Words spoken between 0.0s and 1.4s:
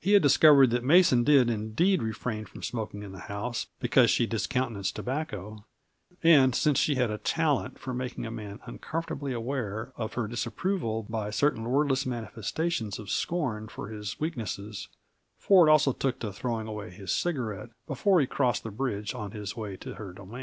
He had discovered that Mason